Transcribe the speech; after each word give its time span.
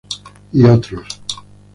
Y 0.53 0.63
otros. 0.63 1.21